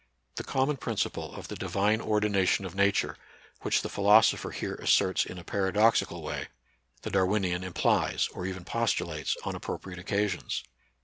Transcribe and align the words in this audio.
The 0.37 0.43
common 0.43 0.77
principle 0.77 1.35
of 1.35 1.47
the 1.47 1.55
Divine 1.55 2.01
ordination 2.01 2.65
of 2.65 2.73
Nature, 2.73 3.19
which 3.61 3.83
the 3.83 3.87
philosopher 3.87 4.49
here 4.49 4.73
asserts 4.73 5.27
in 5.27 5.37
a 5.37 5.43
paradoxical 5.43 6.23
way, 6.23 6.47
the 7.03 7.11
Darwinian 7.11 7.63
implies, 7.63 8.27
or 8.33 8.47
even 8.47 8.65
postulates, 8.65 9.37
on 9.43 9.53
appropriate 9.53 9.99
occasions. 9.99 10.63